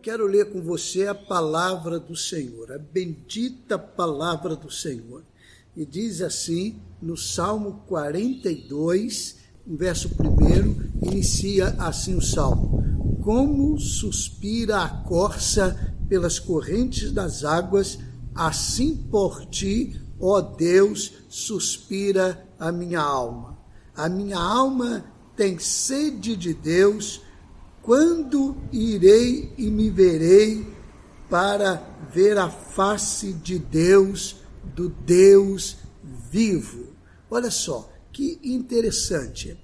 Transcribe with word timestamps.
quero 0.00 0.26
ler 0.26 0.50
com 0.50 0.62
você 0.62 1.06
a 1.06 1.14
palavra 1.14 2.00
do 2.00 2.16
Senhor, 2.16 2.72
a 2.72 2.78
bendita 2.78 3.78
palavra 3.78 4.56
do 4.56 4.70
Senhor. 4.70 5.22
E 5.76 5.84
diz 5.84 6.22
assim, 6.22 6.80
no 7.00 7.16
Salmo 7.16 7.84
42, 7.86 9.36
verso 9.66 10.10
1, 10.18 11.08
inicia 11.10 11.76
assim 11.78 12.14
o 12.14 12.22
salmo: 12.22 12.82
Como 13.22 13.78
suspira 13.78 14.82
a 14.82 14.88
corça 14.88 15.94
pelas 16.08 16.38
correntes 16.38 17.12
das 17.12 17.44
águas, 17.44 17.98
assim 18.34 18.96
por 18.96 19.46
ti, 19.46 20.00
ó 20.18 20.40
Deus, 20.40 21.12
suspira 21.28 22.46
a 22.58 22.72
minha 22.72 23.00
alma. 23.00 23.58
A 23.94 24.08
minha 24.08 24.38
alma 24.38 25.04
tem 25.36 25.58
sede 25.58 26.36
de 26.36 26.54
Deus 26.54 27.20
quando 27.90 28.56
irei 28.70 29.52
e 29.58 29.68
me 29.68 29.90
verei 29.90 30.64
para 31.28 31.74
ver 32.14 32.38
a 32.38 32.48
face 32.48 33.32
de 33.32 33.58
Deus, 33.58 34.36
do 34.62 34.88
Deus 34.88 35.76
vivo? 36.30 36.92
Olha 37.28 37.50
só, 37.50 37.92
que 38.12 38.38
interessante. 38.44 39.58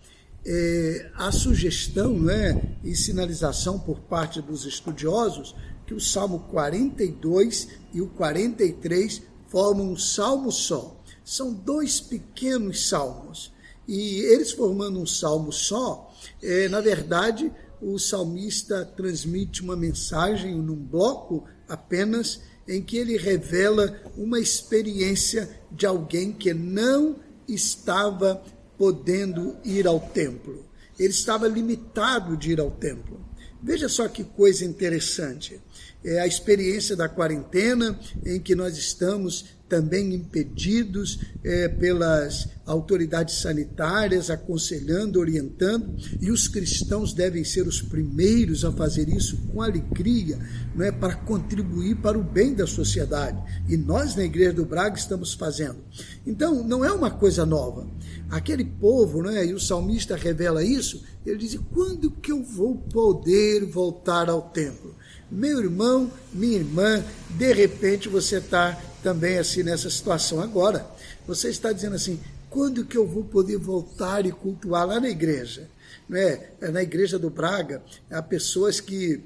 É, 0.45 1.09
a 1.14 1.30
sugestão 1.30 2.19
né, 2.19 2.77
e 2.83 2.97
sinalização 2.97 3.78
por 3.78 4.00
parte 4.00 4.42
dos 4.42 4.66
estudiosos 4.66 5.55
que 5.86 5.95
o 5.95 6.00
Salmo 6.00 6.41
42 6.50 7.69
e 7.95 8.00
o 8.00 8.08
43 8.08 9.22
formam 9.47 9.92
um 9.92 9.97
salmo 9.97 10.50
só. 10.50 11.00
São 11.24 11.55
dois 11.55 12.00
pequenos 12.00 12.88
salmos. 12.88 13.55
E 13.86 14.19
eles 14.33 14.50
formando 14.50 14.98
um 14.98 15.06
salmo 15.06 15.52
só, 15.52 16.12
é, 16.42 16.69
na 16.69 16.80
verdade, 16.80 17.52
o 17.95 18.00
salmista 18.00 18.84
transmite 18.84 19.62
uma 19.62 19.76
mensagem 19.76 20.56
num 20.56 20.74
bloco 20.74 21.44
apenas 21.69 22.41
em 22.66 22.83
que 22.83 22.97
ele 22.97 23.16
revela 23.16 24.02
uma 24.16 24.41
experiência 24.41 25.48
de 25.70 25.86
alguém 25.86 26.33
que 26.33 26.52
não 26.52 27.14
estava 27.46 28.42
podendo 28.77 29.56
ir 29.64 29.86
ao 29.86 30.00
templo. 30.00 30.66
Ele 30.98 31.11
estava 31.11 31.46
limitado 31.46 32.36
de 32.36 32.50
ir 32.50 32.61
ao 32.61 32.72
templo. 32.72 33.24
Veja 33.62 33.89
só 33.89 34.08
que 34.08 34.24
coisa 34.24 34.64
interessante. 34.64 35.61
É 36.05 36.18
a 36.18 36.27
experiência 36.27 36.96
da 36.96 37.08
quarentena, 37.08 37.98
em 38.24 38.41
que 38.41 38.56
nós 38.56 38.77
estamos 38.77 39.44
também 39.69 40.14
impedidos 40.14 41.19
é, 41.42 41.69
pelas 41.69 42.48
autoridades 42.64 43.36
sanitárias, 43.41 44.28
aconselhando, 44.28 45.20
orientando, 45.20 45.95
e 46.20 46.31
os 46.31 46.48
cristãos 46.48 47.12
devem 47.12 47.45
ser 47.45 47.67
os 47.67 47.81
primeiros 47.81 48.64
a 48.64 48.73
fazer 48.73 49.08
isso 49.08 49.36
com 49.48 49.62
alegria, 49.62 50.39
não 50.75 50.84
é, 50.84 50.91
para 50.91 51.14
contribuir 51.14 51.97
para 51.97 52.19
o 52.19 52.25
bem 52.25 52.55
da 52.55 52.67
sociedade. 52.67 53.41
E 53.69 53.77
nós 53.77 54.17
na 54.17 54.25
Igreja 54.25 54.53
do 54.53 54.64
Braga 54.64 54.97
estamos 54.97 55.34
fazendo. 55.34 55.78
Então, 56.27 56.67
não 56.67 56.84
é 56.84 56.92
uma 56.92 57.11
coisa 57.11 57.47
nova. 57.47 57.89
Aquele 58.28 58.64
povo, 58.64 59.23
não 59.23 59.30
é, 59.30 59.47
e 59.47 59.55
o 59.55 59.61
salmista 59.61 60.17
revela 60.17 60.64
isso, 60.64 61.03
ele 61.25 61.39
diz: 61.39 61.58
quando 61.73 62.11
que 62.11 62.33
eu 62.33 62.42
vou 62.42 62.77
poder 62.77 63.64
voltar 63.64 64.28
ao 64.28 64.42
templo? 64.51 64.95
Meu 65.30 65.58
irmão, 65.58 66.10
minha 66.32 66.56
irmã, 66.56 67.05
de 67.30 67.52
repente 67.52 68.08
você 68.08 68.36
está 68.36 68.80
também 69.02 69.38
assim 69.38 69.62
nessa 69.62 69.91
situação 69.91 70.41
agora. 70.41 70.86
Você 71.27 71.48
está 71.48 71.72
dizendo 71.72 71.96
assim: 71.96 72.20
quando 72.48 72.84
que 72.84 72.96
eu 72.96 73.06
vou 73.06 73.24
poder 73.24 73.56
voltar 73.56 74.24
e 74.24 74.33
cultuar 74.33 74.86
lá 74.86 75.00
na 75.00 75.08
igreja? 75.08 75.68
Né? 76.08 76.48
Na 76.72 76.83
igreja 76.83 77.18
do 77.18 77.28
Braga, 77.28 77.83
há 78.10 78.22
pessoas 78.22 78.80
que 78.80 79.20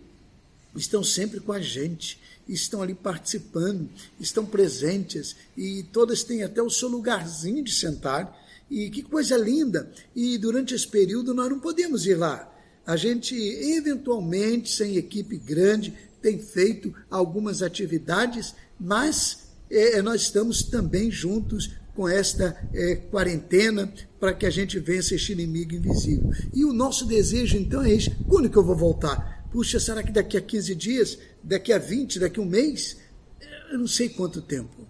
estão 0.74 1.04
sempre 1.04 1.38
com 1.38 1.52
a 1.52 1.60
gente, 1.60 2.18
estão 2.48 2.82
ali 2.82 2.94
participando, 2.94 3.88
estão 4.18 4.46
presentes 4.46 5.36
e 5.56 5.82
todas 5.92 6.22
têm 6.22 6.42
até 6.42 6.62
o 6.62 6.70
seu 6.70 6.88
lugarzinho 6.88 7.62
de 7.62 7.72
sentar. 7.72 8.38
E 8.70 8.88
que 8.88 9.02
coisa 9.02 9.36
linda! 9.36 9.91
E 10.14 10.38
durante 10.38 10.75
esse 10.75 10.86
período 10.86 11.34
nós 11.34 11.50
não 11.50 11.58
podemos 11.58 12.06
ir 12.06 12.14
lá. 12.14 12.50
A 12.90 12.96
gente, 12.96 13.36
eventualmente, 13.36 14.68
sem 14.68 14.96
equipe 14.96 15.38
grande, 15.38 15.94
tem 16.20 16.40
feito 16.40 16.92
algumas 17.08 17.62
atividades, 17.62 18.52
mas 18.80 19.52
é, 19.70 20.02
nós 20.02 20.22
estamos 20.22 20.64
também 20.64 21.08
juntos 21.08 21.70
com 21.94 22.08
esta 22.08 22.68
é, 22.74 22.96
quarentena 22.96 23.94
para 24.18 24.34
que 24.34 24.44
a 24.44 24.50
gente 24.50 24.80
vença 24.80 25.14
este 25.14 25.30
inimigo 25.30 25.72
invisível. 25.72 26.32
E 26.52 26.64
o 26.64 26.72
nosso 26.72 27.06
desejo, 27.06 27.56
então, 27.56 27.80
é 27.80 27.92
este: 27.92 28.10
quando 28.28 28.50
que 28.50 28.56
eu 28.56 28.64
vou 28.64 28.74
voltar? 28.74 29.48
Puxa, 29.52 29.78
será 29.78 30.02
que 30.02 30.10
daqui 30.10 30.36
a 30.36 30.40
15 30.40 30.74
dias, 30.74 31.16
daqui 31.44 31.72
a 31.72 31.78
20, 31.78 32.18
daqui 32.18 32.40
a 32.40 32.42
um 32.42 32.46
mês? 32.46 32.96
Eu 33.70 33.78
não 33.78 33.86
sei 33.86 34.08
quanto 34.08 34.42
tempo. 34.42 34.84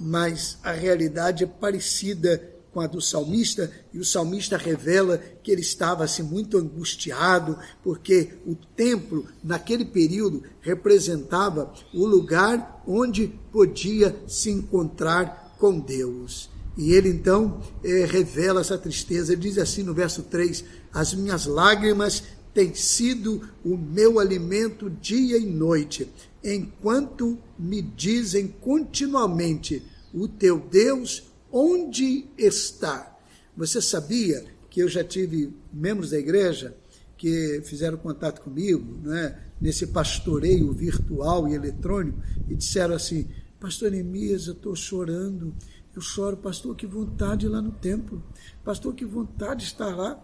Mas 0.00 0.56
a 0.62 0.72
realidade 0.72 1.44
é 1.44 1.46
parecida 1.46 2.51
com 2.72 2.80
a 2.80 2.86
do 2.86 3.00
salmista, 3.00 3.70
e 3.92 3.98
o 3.98 4.04
salmista 4.04 4.56
revela 4.56 5.18
que 5.42 5.50
ele 5.50 5.60
estava 5.60 6.04
assim 6.04 6.22
muito 6.22 6.56
angustiado, 6.56 7.58
porque 7.82 8.30
o 8.46 8.54
templo, 8.54 9.26
naquele 9.44 9.84
período, 9.84 10.42
representava 10.60 11.72
o 11.92 12.06
lugar 12.06 12.82
onde 12.86 13.32
podia 13.52 14.16
se 14.26 14.50
encontrar 14.50 15.54
com 15.58 15.78
Deus. 15.78 16.50
E 16.76 16.92
ele 16.92 17.10
então 17.10 17.60
é, 17.84 18.06
revela 18.06 18.62
essa 18.62 18.78
tristeza, 18.78 19.32
ele 19.32 19.42
diz 19.42 19.58
assim 19.58 19.82
no 19.82 19.92
verso 19.92 20.22
3: 20.22 20.64
As 20.92 21.12
minhas 21.12 21.44
lágrimas 21.44 22.22
têm 22.54 22.74
sido 22.74 23.46
o 23.62 23.76
meu 23.76 24.18
alimento 24.18 24.88
dia 24.88 25.36
e 25.36 25.44
noite, 25.44 26.10
enquanto 26.42 27.38
me 27.58 27.82
dizem 27.82 28.48
continuamente: 28.48 29.82
O 30.14 30.26
teu 30.26 30.58
Deus 30.58 31.24
onde 31.52 32.26
está? 32.36 33.16
Você 33.56 33.80
sabia 33.80 34.44
que 34.70 34.80
eu 34.80 34.88
já 34.88 35.04
tive 35.04 35.54
membros 35.72 36.10
da 36.10 36.18
igreja 36.18 36.74
que 37.16 37.60
fizeram 37.64 37.98
contato 37.98 38.40
comigo, 38.40 38.98
né, 39.02 39.38
nesse 39.60 39.86
pastoreio 39.86 40.72
virtual 40.72 41.46
e 41.46 41.54
eletrônico, 41.54 42.18
e 42.48 42.56
disseram 42.56 42.94
assim: 42.94 43.28
Pastor 43.60 43.92
Neemias, 43.92 44.48
eu 44.48 44.54
estou 44.54 44.74
chorando. 44.74 45.54
Eu 45.94 46.00
choro, 46.00 46.38
pastor, 46.38 46.74
que 46.74 46.86
vontade 46.86 47.40
de 47.42 47.46
ir 47.46 47.48
lá 47.50 47.60
no 47.60 47.70
templo. 47.70 48.24
Pastor, 48.64 48.94
que 48.94 49.04
vontade 49.04 49.60
de 49.60 49.66
estar 49.66 49.94
lá. 49.94 50.20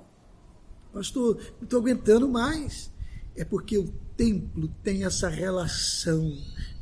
Pastor, 0.92 1.36
não 1.36 1.64
estou 1.64 1.80
aguentando 1.80 2.26
mais. 2.26 2.90
É 3.36 3.44
porque 3.44 3.76
o 3.76 3.92
templo 4.16 4.68
tem 4.82 5.04
essa 5.04 5.28
relação 5.28 6.34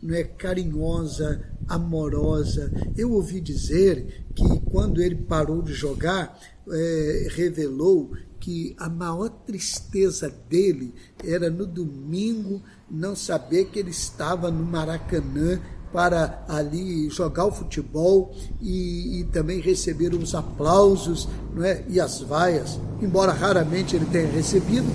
não 0.06 0.14
é 0.14 0.22
carinhosa, 0.22 1.42
amorosa. 1.68 2.72
Eu 2.96 3.12
ouvi 3.12 3.40
dizer 3.40 4.24
que 4.34 4.60
quando 4.70 5.02
ele 5.02 5.16
parou 5.16 5.60
de 5.60 5.72
jogar, 5.72 6.38
é, 6.70 7.28
revelou 7.30 8.12
que 8.38 8.76
a 8.78 8.88
maior 8.88 9.28
tristeza 9.28 10.32
dele 10.48 10.94
era 11.24 11.50
no 11.50 11.66
domingo 11.66 12.62
não 12.88 13.16
saber 13.16 13.66
que 13.66 13.80
ele 13.80 13.90
estava 13.90 14.50
no 14.50 14.64
Maracanã 14.64 15.60
para 15.92 16.44
ali 16.48 17.08
jogar 17.10 17.46
o 17.46 17.52
futebol 17.52 18.32
e, 18.60 19.20
e 19.20 19.24
também 19.24 19.60
receber 19.60 20.14
os 20.14 20.34
aplausos 20.34 21.28
não 21.54 21.64
é? 21.64 21.82
e 21.88 21.98
as 21.98 22.20
vaias, 22.20 22.78
embora 23.00 23.32
raramente 23.32 23.96
ele 23.96 24.06
tenha 24.06 24.30
recebido, 24.30 24.86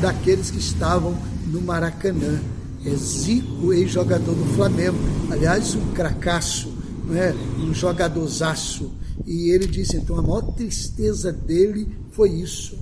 daqueles 0.00 0.50
que 0.50 0.58
estavam 0.58 1.14
no 1.46 1.60
Maracanã 1.60 2.40
é 2.86 2.94
Zico, 2.94 3.72
ex-jogador 3.72 4.34
do 4.34 4.44
Flamengo. 4.54 4.98
Aliás, 5.30 5.74
um 5.74 5.92
cracaço, 5.92 6.72
é? 7.14 7.32
um 7.62 7.72
jogadorzaço. 7.72 8.92
E 9.26 9.50
ele 9.50 9.66
disse, 9.66 9.96
então, 9.96 10.18
a 10.18 10.22
maior 10.22 10.42
tristeza 10.54 11.32
dele 11.32 11.88
foi 12.10 12.30
isso. 12.30 12.76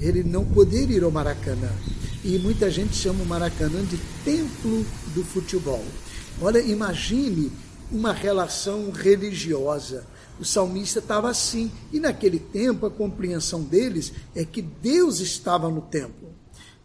Ele 0.00 0.22
não 0.22 0.44
poder 0.44 0.90
ir 0.90 1.04
ao 1.04 1.10
Maracanã. 1.10 1.70
E 2.24 2.38
muita 2.38 2.70
gente 2.70 2.94
chama 2.94 3.22
o 3.22 3.26
Maracanã 3.26 3.84
de 3.84 3.98
templo 4.24 4.86
do 5.14 5.22
futebol. 5.22 5.84
Olha, 6.40 6.60
imagine 6.60 7.52
uma 7.90 8.12
relação 8.12 8.90
religiosa. 8.90 10.06
O 10.40 10.44
salmista 10.44 10.98
estava 10.98 11.28
assim. 11.28 11.70
E 11.92 12.00
naquele 12.00 12.38
tempo, 12.38 12.86
a 12.86 12.90
compreensão 12.90 13.62
deles 13.62 14.12
é 14.34 14.44
que 14.44 14.62
Deus 14.62 15.20
estava 15.20 15.68
no 15.68 15.82
templo. 15.82 16.31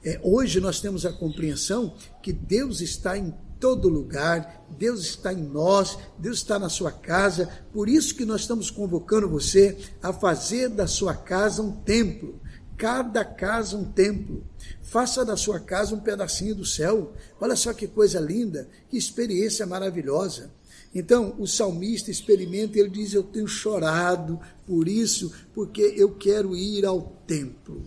É, 0.04 0.20
hoje 0.24 0.60
nós 0.60 0.80
temos 0.80 1.06
a 1.06 1.12
compreensão 1.12 1.94
que 2.22 2.32
Deus 2.32 2.82
está 2.82 3.18
em 3.18 3.34
todo 3.60 3.90
lugar, 3.90 4.66
Deus 4.78 5.02
está 5.02 5.34
em 5.34 5.42
nós, 5.42 5.98
Deus 6.18 6.38
está 6.38 6.60
na 6.60 6.70
sua 6.70 6.92
casa, 6.92 7.50
por 7.74 7.90
isso 7.90 8.16
que 8.16 8.26
nós 8.26 8.42
estamos 8.42 8.70
convocando 8.70 9.28
você 9.28 9.78
a 10.02 10.14
fazer 10.14 10.70
da 10.70 10.88
sua 10.88 11.16
casa 11.16 11.62
um 11.62 11.72
templo, 11.72 12.40
cada 12.78 13.26
casa 13.26 13.76
um 13.76 13.86
templo. 13.86 14.44
Faça 14.84 15.26
da 15.26 15.36
sua 15.36 15.60
casa 15.60 15.96
um 15.96 16.00
pedacinho 16.00 16.56
do 16.56 16.66
céu. 16.66 17.14
Olha 17.42 17.56
só 17.56 17.74
que 17.74 17.88
coisa 17.88 18.20
linda, 18.20 18.70
que 18.90 18.98
experiência 18.98 19.66
maravilhosa. 19.66 20.52
Então, 20.96 21.36
o 21.38 21.46
salmista 21.46 22.10
experimenta, 22.10 22.80
ele 22.80 22.90
diz: 22.90 23.14
Eu 23.14 23.24
tenho 23.24 23.48
chorado 23.48 24.40
por 24.66 24.88
isso, 24.88 25.34
porque 25.54 25.82
eu 25.98 26.16
quero 26.16 26.56
ir 26.56 26.86
ao 26.86 27.02
templo. 27.28 27.84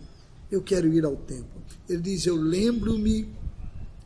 Eu 0.51 0.63
quero 0.63 0.93
ir 0.93 1.05
ao 1.05 1.17
templo. 1.17 1.63
Ele 1.89 2.03
diz: 2.03 2.27
Eu 2.27 2.37
lembro-me 2.37 3.29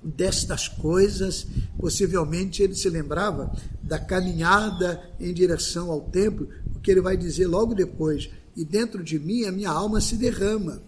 destas 0.02 0.68
coisas, 0.68 1.46
possivelmente 1.78 2.62
ele 2.62 2.74
se 2.74 2.88
lembrava 2.90 3.50
da 3.82 3.98
caminhada 3.98 5.02
em 5.18 5.32
direção 5.32 5.90
ao 5.90 6.02
templo, 6.02 6.48
porque 6.72 6.90
ele 6.90 7.00
vai 7.00 7.16
dizer 7.16 7.46
logo 7.46 7.74
depois: 7.74 8.30
e 8.56 8.64
dentro 8.64 9.02
de 9.02 9.18
mim 9.18 9.44
a 9.44 9.52
minha 9.52 9.70
alma 9.70 10.00
se 10.00 10.16
derrama, 10.16 10.82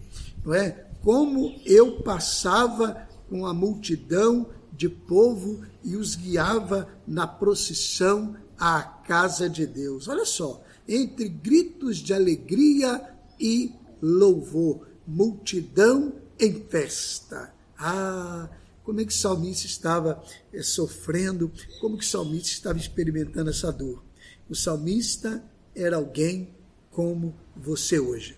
não 0.45 0.53
é? 0.53 0.85
Como 1.01 1.59
eu 1.65 2.01
passava 2.03 3.07
com 3.29 3.45
a 3.45 3.53
multidão 3.53 4.47
de 4.71 4.87
povo 4.87 5.61
e 5.83 5.95
os 5.95 6.15
guiava 6.15 6.87
na 7.07 7.25
procissão 7.25 8.35
à 8.59 8.81
casa 8.81 9.49
de 9.49 9.65
Deus. 9.65 10.07
Olha 10.07 10.25
só, 10.25 10.63
entre 10.87 11.27
gritos 11.27 11.97
de 11.97 12.13
alegria 12.13 13.01
e 13.39 13.71
louvor, 14.01 14.87
multidão 15.07 16.13
em 16.37 16.61
festa. 16.65 17.53
Ah, 17.79 18.49
como 18.83 19.01
é 19.01 19.05
que 19.05 19.11
o 19.11 19.15
salmista 19.15 19.65
estava 19.65 20.23
é, 20.53 20.61
sofrendo, 20.61 21.51
como 21.79 21.97
que 21.97 22.05
o 22.05 22.07
salmista 22.07 22.49
estava 22.49 22.77
experimentando 22.77 23.49
essa 23.49 23.71
dor. 23.71 24.03
O 24.49 24.55
salmista 24.55 25.43
era 25.75 25.97
alguém 25.97 26.55
como 26.91 27.35
você 27.55 27.99
hoje, 27.99 28.37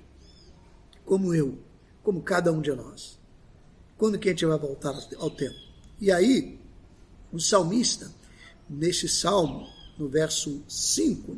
como 1.06 1.34
eu, 1.34 1.58
como 2.04 2.22
cada 2.22 2.52
um 2.52 2.62
de 2.62 2.72
nós. 2.72 3.20
Quando 3.98 4.18
que 4.18 4.30
a 4.30 4.32
gente 4.32 4.46
vai 4.46 4.58
voltar 4.58 4.98
ao 5.18 5.30
tempo? 5.30 5.58
E 6.00 6.12
aí, 6.12 6.60
o 7.32 7.40
salmista, 7.40 8.12
neste 8.70 9.08
salmo, 9.08 9.68
no 9.98 10.08
verso 10.08 10.64
5, 10.68 11.38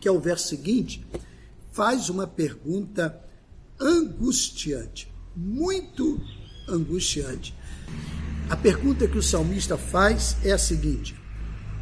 que 0.00 0.08
é 0.08 0.10
o 0.10 0.20
verso 0.20 0.48
seguinte, 0.48 1.06
faz 1.70 2.08
uma 2.08 2.26
pergunta 2.26 3.27
angustiante, 3.80 5.12
muito 5.36 6.20
angustiante. 6.68 7.54
A 8.50 8.56
pergunta 8.56 9.06
que 9.06 9.18
o 9.18 9.22
salmista 9.22 9.76
faz 9.76 10.36
é 10.44 10.52
a 10.52 10.58
seguinte: 10.58 11.14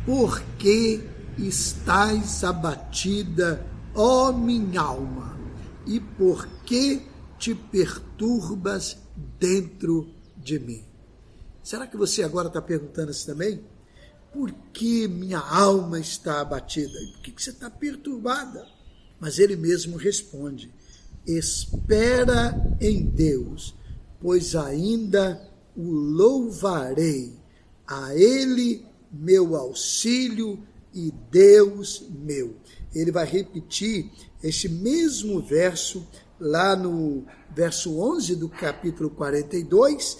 Por 0.05 0.43
que 0.59 1.01
estás 1.39 2.45
abatida, 2.45 3.65
ó 3.95 4.33
minha 4.33 4.81
alma? 4.81 5.37
E 5.87 6.01
por 6.01 6.47
que 6.65 7.03
te 7.39 7.55
perturbas 7.55 8.97
dentro 9.39 10.13
de 10.37 10.59
mim? 10.59 10.85
Será 11.63 11.87
que 11.87 11.97
você 11.97 12.23
agora 12.23 12.49
está 12.49 12.61
perguntando 12.61 13.11
isso 13.11 13.27
também? 13.27 13.61
Por 14.33 14.53
que 14.73 15.09
minha 15.09 15.39
alma 15.39 15.99
está 15.99 16.41
abatida? 16.41 16.99
E 16.99 17.13
por 17.13 17.23
que 17.23 17.43
você 17.43 17.51
está 17.51 17.71
perturbada? 17.71 18.67
Mas 19.19 19.39
ele 19.39 19.57
mesmo 19.57 19.97
responde: 19.97 20.73
Espera 21.27 22.77
em 22.81 23.05
Deus, 23.05 23.75
pois 24.21 24.55
ainda 24.55 25.41
o 25.77 25.91
louvarei, 25.91 27.33
a 27.87 28.15
Ele 28.15 28.85
meu 29.13 29.57
auxílio 29.57 30.59
e 30.95 31.13
Deus 31.31 32.07
meu. 32.11 32.55
Ele 32.95 33.13
vai 33.13 33.27
repetir 33.27 34.11
este 34.43 34.69
mesmo 34.69 35.41
verso 35.41 36.07
lá 36.39 36.77
no 36.77 37.25
verso 37.55 37.99
11 37.99 38.37
do 38.37 38.49
capítulo 38.49 39.11
42. 39.11 40.19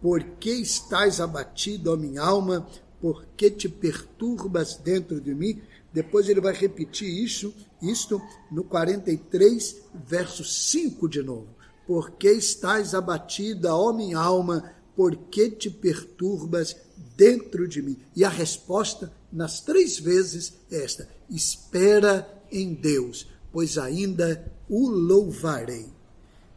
Por 0.00 0.22
que 0.40 0.50
estás 0.50 1.20
abatido, 1.20 1.92
ó 1.92 1.96
minha 1.96 2.22
alma? 2.22 2.66
Por 3.00 3.26
que 3.36 3.50
te 3.50 3.68
perturbas 3.68 4.76
dentro 4.76 5.20
de 5.20 5.34
mim? 5.34 5.60
Depois 5.96 6.28
ele 6.28 6.40
vai 6.40 6.52
repetir 6.52 7.08
isso, 7.08 7.52
isto 7.80 8.20
no 8.52 8.62
43, 8.62 9.76
verso 10.06 10.44
5 10.44 11.08
de 11.08 11.22
novo. 11.22 11.48
Por 11.86 12.10
que 12.12 12.28
estás 12.28 12.94
abatida, 12.94 13.74
ó 13.74 13.92
minha 13.92 14.18
alma? 14.18 14.76
por 14.96 15.14
que 15.14 15.50
te 15.50 15.70
perturbas 15.70 16.74
dentro 17.14 17.68
de 17.68 17.82
mim? 17.82 17.98
E 18.16 18.24
a 18.24 18.30
resposta, 18.30 19.12
nas 19.30 19.60
três 19.60 19.98
vezes, 19.98 20.54
é 20.70 20.82
esta: 20.82 21.08
espera 21.28 22.26
em 22.50 22.72
Deus, 22.72 23.28
pois 23.52 23.76
ainda 23.76 24.50
o 24.68 24.88
louvarei. 24.88 25.86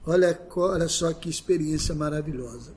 Olha, 0.06 0.40
olha 0.56 0.88
só 0.88 1.14
que 1.14 1.30
experiência 1.30 1.94
maravilhosa. 1.94 2.74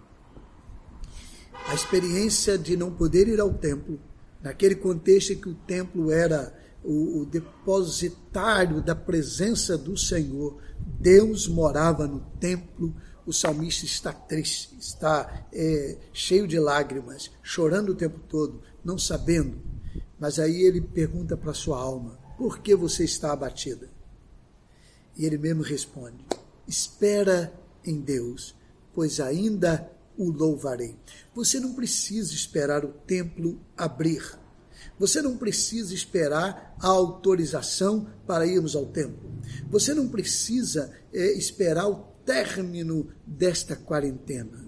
A 1.69 1.75
experiência 1.75 2.59
de 2.59 2.77
não 2.77 2.93
poder 2.93 3.29
ir 3.29 3.41
ao 3.41 3.55
templo, 3.55 4.01
naquele 4.43 4.75
contexto 4.75 5.33
em 5.33 5.37
que 5.37 5.49
o 5.49 5.55
templo 5.55 6.11
era 6.11 6.55
o, 6.83 7.21
o 7.21 7.27
depositário 7.27 8.83
da 8.83 8.95
presença 8.95 9.79
do 9.79 9.97
Senhor, 9.97 10.61
Deus 10.99 11.47
morava 11.47 12.07
no 12.07 12.21
templo 12.41 12.95
o 13.25 13.33
salmista 13.33 13.85
está 13.85 14.13
triste, 14.13 14.77
está 14.79 15.47
é, 15.53 15.97
cheio 16.13 16.47
de 16.47 16.59
lágrimas, 16.59 17.31
chorando 17.43 17.91
o 17.91 17.95
tempo 17.95 18.19
todo, 18.29 18.63
não 18.85 18.99
sabendo. 18.99 19.61
Mas 20.19 20.39
aí 20.39 20.63
ele 20.63 20.81
pergunta 20.81 21.37
para 21.37 21.55
sua 21.55 21.79
alma: 21.79 22.19
por 22.37 22.59
que 22.59 22.75
você 22.75 23.05
está 23.05 23.33
abatida? 23.33 23.89
E 25.17 25.25
ele 25.25 25.39
mesmo 25.39 25.63
responde: 25.63 26.25
espera 26.67 27.53
em 27.85 28.01
Deus, 28.01 28.55
pois 28.93 29.21
ainda 29.21 29.91
o 30.17 30.31
louvarei. 30.31 30.97
Você 31.35 31.59
não 31.59 31.75
precisa 31.75 32.35
esperar 32.35 32.85
o 32.85 32.89
templo 32.89 33.61
abrir. 33.77 34.39
Você 34.99 35.23
não 35.23 35.37
precisa 35.37 35.95
esperar 35.95 36.77
a 36.81 36.89
autorização 36.89 38.07
para 38.27 38.47
irmos 38.47 38.77
ao 38.77 38.87
templo. 38.87 39.33
Você 39.71 39.95
não 39.95 40.09
precisa 40.09 40.93
é, 41.13 41.33
esperar 41.37 41.89
o 41.89 42.05
término 42.25 43.09
desta 43.27 43.75
quarentena, 43.75 44.65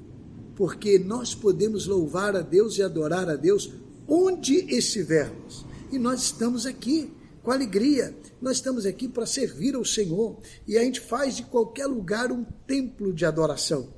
porque 0.57 0.99
nós 0.99 1.35
podemos 1.35 1.87
louvar 1.87 2.35
a 2.35 2.41
Deus 2.41 2.79
e 2.79 2.83
adorar 2.83 3.29
a 3.29 3.37
Deus 3.37 3.73
onde 4.09 4.55
estivermos. 4.75 5.65
E 5.93 5.99
nós 5.99 6.23
estamos 6.23 6.67
aqui 6.67 7.13
com 7.43 7.53
alegria. 7.53 8.17
Nós 8.41 8.57
estamos 8.57 8.85
aqui 8.87 9.09
para 9.09 9.27
servir 9.27 9.75
ao 9.75 9.85
Senhor 9.85 10.39
e 10.67 10.77
a 10.77 10.83
gente 10.83 11.01
faz 11.01 11.37
de 11.37 11.45
qualquer 11.45 11.87
lugar 11.87 12.33
um 12.33 12.45
templo 12.67 13.13
de 13.13 13.25
adoração. 13.25 13.89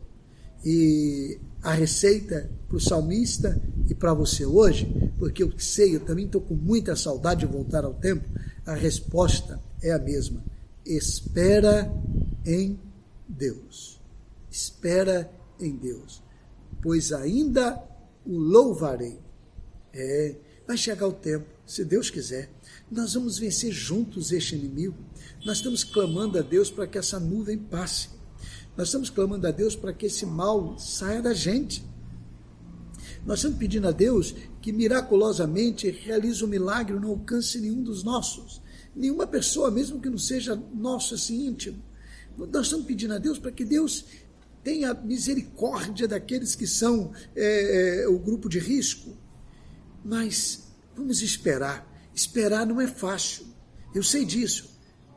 E 0.68 1.38
a 1.62 1.72
receita 1.72 2.50
para 2.66 2.76
o 2.76 2.80
salmista 2.80 3.62
e 3.88 3.94
para 3.94 4.12
você 4.12 4.44
hoje, 4.44 5.12
porque 5.16 5.44
eu 5.44 5.56
sei, 5.56 5.94
eu 5.94 6.00
também 6.00 6.26
estou 6.26 6.40
com 6.40 6.56
muita 6.56 6.96
saudade 6.96 7.46
de 7.46 7.52
voltar 7.52 7.84
ao 7.84 7.94
templo, 7.94 8.28
a 8.66 8.74
resposta 8.74 9.62
é 9.80 9.92
a 9.92 9.98
mesma. 10.00 10.42
Espera 10.84 11.88
em 12.44 12.80
Deus. 13.28 14.00
Espera 14.50 15.30
em 15.60 15.76
Deus, 15.76 16.20
pois 16.82 17.12
ainda 17.12 17.80
o 18.26 18.36
louvarei. 18.36 19.20
É, 19.92 20.34
vai 20.66 20.76
chegar 20.76 21.06
o 21.06 21.12
tempo, 21.12 21.46
se 21.64 21.84
Deus 21.84 22.10
quiser, 22.10 22.50
nós 22.90 23.14
vamos 23.14 23.38
vencer 23.38 23.70
juntos 23.70 24.32
este 24.32 24.56
inimigo. 24.56 24.96
Nós 25.44 25.58
estamos 25.58 25.84
clamando 25.84 26.40
a 26.40 26.42
Deus 26.42 26.72
para 26.72 26.88
que 26.88 26.98
essa 26.98 27.20
nuvem 27.20 27.56
passe. 27.56 28.16
Nós 28.76 28.88
estamos 28.88 29.08
clamando 29.08 29.46
a 29.46 29.50
Deus 29.50 29.74
para 29.74 29.92
que 29.92 30.06
esse 30.06 30.26
mal 30.26 30.78
saia 30.78 31.22
da 31.22 31.32
gente. 31.32 31.82
Nós 33.24 33.38
estamos 33.38 33.58
pedindo 33.58 33.88
a 33.88 33.90
Deus 33.90 34.34
que 34.60 34.70
miraculosamente 34.70 35.90
realize 35.90 36.44
um 36.44 36.48
milagre, 36.48 36.98
não 36.98 37.10
alcance 37.10 37.58
nenhum 37.58 37.82
dos 37.82 38.04
nossos. 38.04 38.60
Nenhuma 38.94 39.26
pessoa, 39.26 39.70
mesmo 39.70 40.00
que 40.00 40.10
não 40.10 40.18
seja 40.18 40.60
nosso 40.74 41.14
assim 41.14 41.46
íntimo. 41.46 41.82
Nós 42.36 42.66
estamos 42.66 42.84
pedindo 42.84 43.14
a 43.14 43.18
Deus 43.18 43.38
para 43.38 43.50
que 43.50 43.64
Deus 43.64 44.04
tenha 44.62 44.92
misericórdia 44.92 46.06
daqueles 46.06 46.54
que 46.54 46.66
são 46.66 47.12
é, 47.34 48.02
é, 48.02 48.08
o 48.08 48.18
grupo 48.18 48.48
de 48.48 48.58
risco. 48.58 49.16
Mas 50.04 50.64
vamos 50.94 51.22
esperar. 51.22 51.86
Esperar 52.14 52.66
não 52.66 52.80
é 52.80 52.86
fácil. 52.86 53.46
Eu 53.94 54.02
sei 54.02 54.24
disso. 54.24 54.70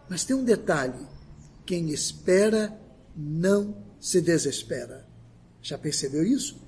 Mas 0.10 0.24
tem 0.24 0.36
um 0.36 0.44
detalhe: 0.44 1.06
quem 1.66 1.89
espera 1.89 2.80
não 3.16 3.75
se 4.00 4.22
desespera. 4.22 5.06
Já 5.62 5.78
percebeu 5.78 6.24
isso? 6.24 6.62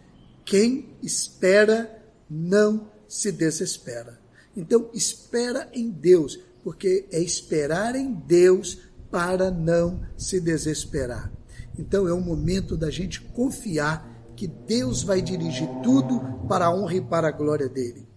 Quem 0.44 0.98
espera 1.02 2.04
não 2.30 2.90
se 3.08 3.32
desespera. 3.32 4.20
Então, 4.56 4.90
espera 4.94 5.70
em 5.74 5.90
Deus, 5.90 6.40
porque 6.64 7.08
é 7.12 7.20
esperar 7.20 7.96
em 7.96 8.14
Deus 8.14 8.80
para 9.10 9.52
não 9.52 10.02
se 10.18 10.40
desesperar. 10.40 11.32
Então 11.78 12.08
é 12.08 12.14
um 12.14 12.22
momento 12.22 12.78
da 12.78 12.90
gente 12.90 13.22
confiar 13.22 14.10
que 14.36 14.48
Deus 14.48 15.04
vai 15.04 15.22
dirigir 15.22 15.68
tudo 15.84 16.20
para 16.48 16.66
a 16.66 16.76
honra 16.76 16.96
e 16.96 17.02
para 17.02 17.28
a 17.28 17.32
glória 17.32 17.70
dele. 17.70 18.08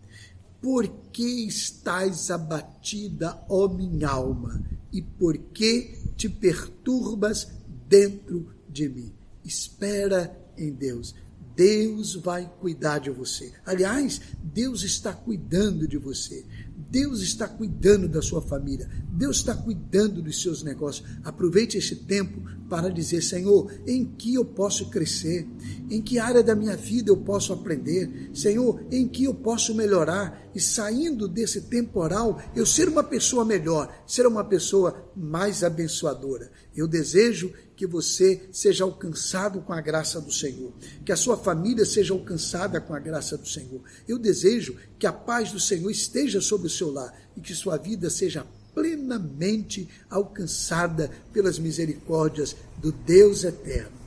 Por 0.61 0.87
que 1.12 1.47
estás 1.47 2.31
abatida, 2.31 3.38
ó 3.49 3.69
minha 3.69 4.09
alma? 4.09 4.62
E 4.93 5.02
por 5.02 5.37
que 5.37 5.99
te 6.16 6.28
perturbas 6.28 7.49
dentro 7.88 8.49
de 8.69 8.88
mim? 8.88 9.12
Espera 9.45 10.37
em 10.57 10.73
Deus. 10.73 11.14
Deus 11.57 12.17
vai 12.17 12.50
cuidar 12.61 12.99
de 12.99 13.11
você. 13.11 13.53
Aliás, 13.64 14.21
Deus 14.43 14.83
está 14.83 15.12
cuidando 15.12 15.87
de 15.87 15.97
você. 15.97 16.45
Deus 16.91 17.23
está 17.23 17.49
cuidando 17.49 18.09
da 18.09 18.23
sua 18.23 18.41
família, 18.41 18.88
Deus 19.11 19.38
está 19.38 19.53
cuidando 19.55 20.23
dos 20.23 20.41
seus 20.41 20.62
negócios. 20.62 21.09
Aproveite 21.25 21.76
este 21.76 21.97
tempo 21.97 22.41
para 22.69 22.88
dizer: 22.88 23.21
Senhor, 23.21 23.73
em 23.87 24.05
que 24.05 24.35
eu 24.35 24.45
posso 24.45 24.91
crescer? 24.91 25.47
em 25.91 26.00
que 26.00 26.19
área 26.19 26.43
da 26.43 26.55
minha 26.55 26.76
vida 26.76 27.11
eu 27.11 27.17
posso 27.17 27.53
aprender, 27.53 28.31
Senhor, 28.33 28.81
em 28.91 29.07
que 29.07 29.25
eu 29.25 29.35
posso 29.35 29.75
melhorar 29.75 30.44
e 30.54 30.61
saindo 30.61 31.26
desse 31.26 31.62
temporal, 31.62 32.40
eu 32.54 32.64
ser 32.64 32.88
uma 32.88 33.02
pessoa 33.02 33.44
melhor, 33.44 33.92
ser 34.06 34.26
uma 34.26 34.44
pessoa 34.44 35.11
mais 35.16 35.64
abençoadora. 35.64 36.50
Eu 36.76 36.87
desejo 36.87 37.52
que 37.76 37.87
você 37.87 38.49
seja 38.52 38.84
alcançado 38.84 39.61
com 39.62 39.73
a 39.73 39.80
graça 39.80 40.20
do 40.20 40.32
Senhor, 40.32 40.73
que 41.04 41.11
a 41.11 41.16
sua 41.16 41.37
família 41.37 41.84
seja 41.84 42.14
alcançada 42.14 42.80
com 42.80 42.94
a 42.94 43.00
graça 43.00 43.37
do 43.37 43.49
Senhor. 43.49 43.82
Eu 44.06 44.18
desejo 44.18 44.76
que 44.99 45.06
a 45.06 45.12
paz 45.12 45.50
do 45.50 45.58
Senhor 45.58 45.90
esteja 45.90 46.40
sobre 46.40 46.68
o 46.68 46.70
seu 46.70 46.92
lar 46.92 47.12
e 47.37 47.40
que 47.40 47.54
sua 47.54 47.76
vida 47.76 48.08
seja 48.08 48.46
plenamente 48.75 49.88
alcançada 50.11 51.11
pelas 51.32 51.58
misericórdias 51.58 52.56
do 52.78 52.92
Deus 52.92 53.44
eterno. 53.44 54.03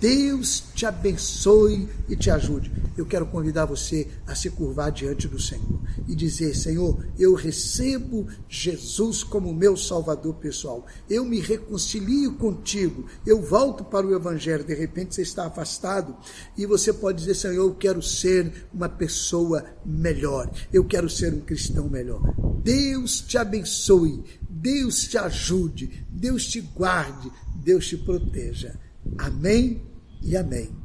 Deus 0.00 0.64
te 0.74 0.86
abençoe 0.86 1.86
e 2.08 2.16
te 2.16 2.30
ajude. 2.30 2.72
Eu 2.96 3.04
quero 3.04 3.26
convidar 3.26 3.66
você 3.66 4.08
a 4.26 4.34
se 4.34 4.48
curvar 4.48 4.90
diante 4.90 5.28
do 5.28 5.38
Senhor 5.38 5.78
e 6.08 6.14
dizer: 6.14 6.56
Senhor, 6.56 7.06
eu 7.18 7.34
recebo 7.34 8.26
Jesus 8.48 9.22
como 9.22 9.52
meu 9.52 9.76
Salvador 9.76 10.34
pessoal. 10.36 10.86
Eu 11.08 11.22
me 11.26 11.38
reconcilio 11.38 12.32
contigo. 12.32 13.04
Eu 13.26 13.42
volto 13.42 13.84
para 13.84 14.06
o 14.06 14.14
Evangelho. 14.14 14.64
De 14.64 14.74
repente 14.74 15.14
você 15.14 15.20
está 15.20 15.46
afastado 15.46 16.16
e 16.56 16.64
você 16.64 16.94
pode 16.94 17.18
dizer: 17.18 17.34
Senhor, 17.34 17.54
eu 17.56 17.74
quero 17.74 18.02
ser 18.02 18.68
uma 18.72 18.88
pessoa 18.88 19.66
melhor. 19.84 20.50
Eu 20.72 20.82
quero 20.82 21.10
ser 21.10 21.34
um 21.34 21.40
cristão 21.40 21.90
melhor. 21.90 22.22
Deus 22.62 23.20
te 23.20 23.36
abençoe. 23.36 24.24
Deus 24.48 25.02
te 25.02 25.18
ajude. 25.18 26.06
Deus 26.08 26.46
te 26.46 26.62
guarde. 26.62 27.30
Deus 27.54 27.86
te 27.86 27.98
proteja. 27.98 28.80
Amém 29.18 29.89
e 30.22 30.36
amém. 30.36 30.79